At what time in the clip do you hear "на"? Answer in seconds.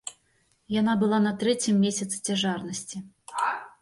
1.27-1.33